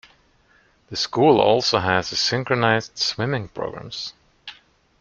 The 0.89 0.95
school 0.95 1.39
also 1.39 1.77
has 1.77 2.11
a 2.11 2.15
synchronized 2.15 2.97
swimming 2.97 3.49
programs. 3.49 4.13